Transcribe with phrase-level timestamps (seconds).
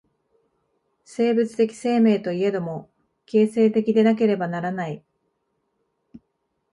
[1.03, 2.89] 生物的生命といえども、
[3.27, 5.05] 形成的でなければならない。